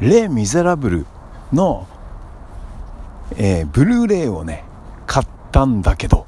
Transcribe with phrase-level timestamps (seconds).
[0.00, 1.06] レ・ミゼラブル
[1.52, 1.86] の、
[3.36, 4.64] えー、ブルーレイをね、
[5.06, 6.26] 買ったんだけど、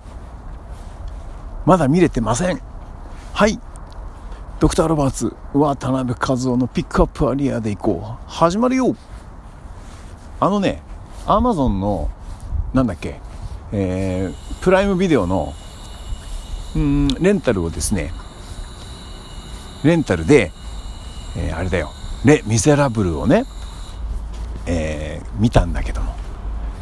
[1.67, 2.61] まだ見れてません。
[3.33, 3.61] はい。
[4.59, 8.31] ドクター・ロバーツ、渡辺和夫のピックアップアリアで行こう。
[8.31, 8.97] 始まるよ
[10.41, 10.83] あのね、
[11.27, 12.11] アマゾンの、
[12.75, 13.21] なんだっけ、
[13.73, 15.55] えー、プライムビデオの、
[16.75, 18.13] うん、レンタルをですね、
[19.85, 20.51] レンタルで、
[21.37, 21.93] えー、あれだよ、
[22.25, 23.45] レ・ミゼラブルをね、
[24.67, 26.15] えー、見たんだけども、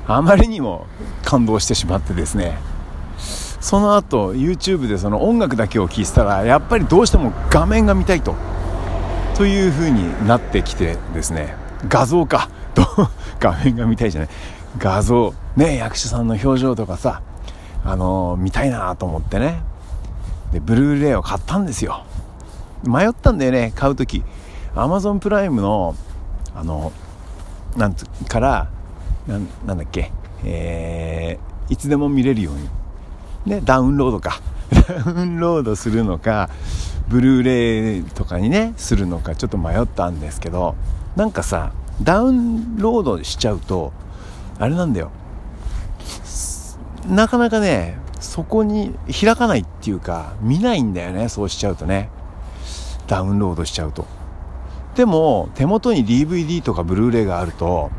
[0.06, 0.86] あまりにも
[1.24, 2.58] 感動してしまってですね、
[3.60, 8.36] その後 YouTube でその音楽だけを聴いてたらやっぱりどうしても画面が見たいと
[9.36, 11.56] という風になってきてですね
[11.88, 12.82] 画像かと
[13.40, 14.30] 画面が見たいじゃない
[14.78, 17.20] 画像ね役者さんの表情とかさ
[17.84, 19.62] あのー、見たいなと思ってね
[20.52, 22.04] でブルーレイを買ったんですよ。
[22.84, 24.22] 迷ったんだよね買う時。
[24.74, 25.94] Amazon プライムの
[26.54, 26.92] あの
[27.76, 28.68] なんつから
[29.26, 29.36] な
[29.74, 30.10] んだっけ
[30.44, 32.68] えー、いつでも見れるように
[33.48, 34.40] ね、ダウンロードか。
[34.70, 36.50] ダウンロードするのか、
[37.08, 40.74] ブルーレイとかにね、するのかちょっと迷ったんですけど、
[41.16, 43.92] なんかさ、ダウンロードしちゃうと、
[44.58, 45.10] あれなんだよ。
[47.08, 52.10] なかなかね、そこに開かないっていうか、見ないんだよね、そうしちゃうとね。
[53.06, 54.06] ダウンロードしちゃうと。
[54.98, 57.92] でも、手元に DVD とかブルーレイがあると、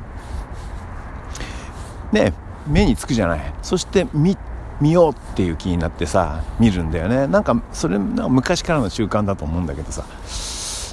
[2.11, 2.33] ね、
[2.67, 3.53] 目につくじゃない。
[3.61, 4.37] そして見
[4.81, 7.25] 見ようっていう気になってさ見るんだよね。
[7.27, 10.03] なんかそれなんか昔からの習慣だと思うんだけどさ。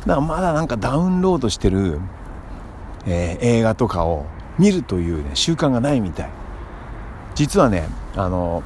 [0.06, 1.98] だかまだなんかダウンロードしてる、
[3.04, 4.26] えー、映画とかを
[4.60, 6.30] 見るという、ね、習慣がないみたい。
[7.34, 8.62] 実はねあの、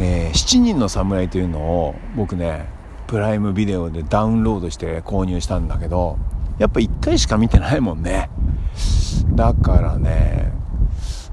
[0.00, 2.73] えー、7人の侍というのを僕ね
[3.06, 6.18] プライムビデオでダウンロードして購入したんだけど
[6.58, 8.30] やっぱ1回しか見てないもんね。
[9.34, 10.52] だからね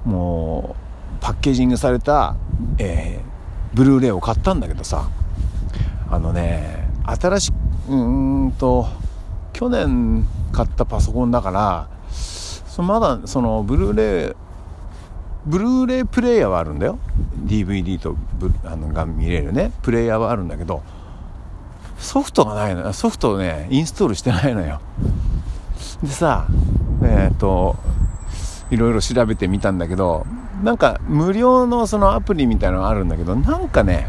[0.05, 0.75] も
[1.19, 2.35] うパッケージングされた、
[2.77, 5.09] えー、ブルーレイを買ったんだけどさ。
[6.11, 7.55] あのね新しく
[7.87, 8.85] うんと
[9.53, 14.35] 去年買ったパソコンだからそまだそのブルーレイ
[15.45, 16.99] ブルーレイプレイヤーはあるんだよ。
[17.45, 18.15] DVD と
[18.65, 19.71] あのが見れるね。
[19.81, 20.83] プレイヤーはあるんだけど
[22.01, 24.81] ソフトがないのソフトをねインストールしてないのよ。
[26.03, 26.47] でさ
[27.03, 27.75] えっ、ー、と
[28.71, 30.25] いろいろ調べてみたんだけど
[30.63, 34.07] なんか無料のそのアプリみたいなのがあるんだけどなんかね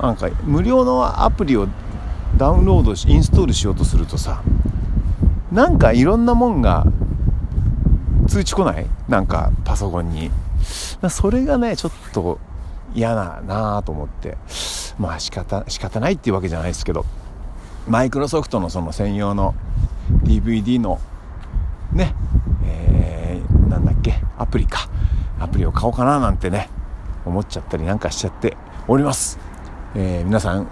[0.00, 1.68] なんか無料のアプリを
[2.36, 4.42] ダウンロードしインストールしようとするとさ
[5.50, 6.86] なんかいろんなもんが
[8.28, 8.86] 通知来ない？
[9.08, 10.30] なんかパソコンに。
[11.08, 12.38] それがねちょっと
[12.94, 14.36] 嫌だなと思って。
[15.00, 17.06] まあ仕方仕方ないっていうわけじゃないですけど
[17.88, 19.54] マイクロソフトのその専用の
[20.24, 21.00] DVD の
[21.92, 22.14] ね
[22.64, 24.88] えー、なんだっけアプリか。
[25.40, 26.68] アプリを買おうかななんてね
[27.24, 29.38] 思っちゃったりなんかしちゃっております、
[29.94, 30.68] えー、皆さん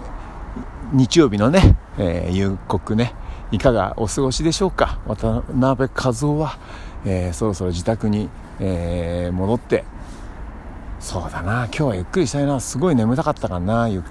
[0.93, 3.15] 日曜日のね、えー、夕刻ね
[3.51, 4.99] いかがお過ごしでしょうか？
[5.07, 6.59] 渡辺和夫は、
[7.03, 8.29] えー、そろそろ自宅に、
[8.59, 9.85] えー、戻って
[10.99, 11.65] そうだな。
[11.65, 12.59] 今日はゆっくりしたいな。
[12.59, 13.87] すごい眠たかったかな。
[13.87, 14.03] ゆ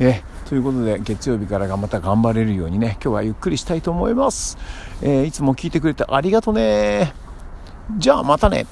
[0.00, 4.58] えということで月曜日からがまた頑張れるようにね今日はゆっくりしたいと思います、
[5.00, 7.12] えー、いつも聞いてくれてありがとね。
[7.96, 8.66] じゃあまたね。